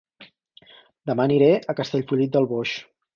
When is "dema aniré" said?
1.09-1.49